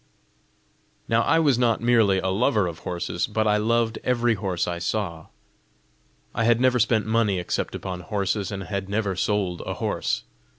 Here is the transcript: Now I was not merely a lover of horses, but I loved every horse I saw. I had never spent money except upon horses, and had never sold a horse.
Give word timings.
Now 1.07 1.21
I 1.21 1.37
was 1.37 1.59
not 1.59 1.79
merely 1.79 2.17
a 2.17 2.29
lover 2.29 2.65
of 2.65 2.79
horses, 2.79 3.27
but 3.27 3.45
I 3.45 3.57
loved 3.57 3.99
every 4.03 4.33
horse 4.33 4.67
I 4.67 4.79
saw. 4.79 5.27
I 6.33 6.43
had 6.43 6.59
never 6.59 6.79
spent 6.79 7.05
money 7.05 7.37
except 7.37 7.75
upon 7.75 7.99
horses, 7.99 8.51
and 8.51 8.63
had 8.63 8.89
never 8.89 9.15
sold 9.15 9.61
a 9.61 9.75
horse. 9.75 10.23